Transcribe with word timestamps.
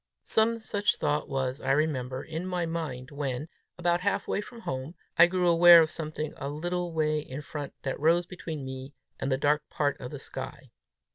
Some 0.23 0.59
such 0.61 0.95
thought 0.95 1.29
was, 1.29 1.61
I 1.61 1.73
remember, 1.73 2.23
in 2.23 2.47
my 2.47 2.65
mind, 2.65 3.11
when, 3.11 3.47
about 3.77 4.01
halfway 4.01 4.41
from 4.41 4.61
home, 4.61 4.95
I 5.15 5.27
grew 5.27 5.47
aware 5.47 5.79
of 5.79 5.91
something 5.91 6.33
a 6.37 6.49
little 6.49 6.91
way 6.91 7.19
in 7.19 7.43
front 7.43 7.75
that 7.83 7.99
rose 7.99 8.25
between 8.25 8.65
me 8.65 8.95
and 9.19 9.31
a 9.31 9.37
dark 9.37 9.69
part 9.69 9.99
of 10.01 10.09
the 10.09 10.17
sky. 10.17 10.71